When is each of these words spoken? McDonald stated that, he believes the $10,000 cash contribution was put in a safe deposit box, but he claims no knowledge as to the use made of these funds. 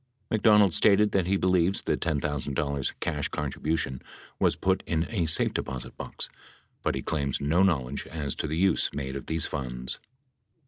McDonald 0.31 0.73
stated 0.73 1.11
that, 1.11 1.27
he 1.27 1.37
believes 1.37 1.83
the 1.83 1.95
$10,000 1.95 2.93
cash 3.01 3.27
contribution 3.29 4.01
was 4.39 4.55
put 4.55 4.81
in 4.87 5.05
a 5.11 5.27
safe 5.27 5.53
deposit 5.53 5.95
box, 5.95 6.27
but 6.81 6.95
he 6.95 7.03
claims 7.03 7.39
no 7.39 7.61
knowledge 7.61 8.07
as 8.07 8.33
to 8.37 8.47
the 8.47 8.57
use 8.57 8.91
made 8.95 9.15
of 9.15 9.27
these 9.27 9.45
funds. 9.45 9.99